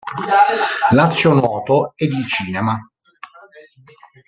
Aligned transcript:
Lazio 0.93 1.31
Nuoto, 1.33 1.93
ed 1.95 2.11
il 2.13 2.25
cinema. 2.25 2.81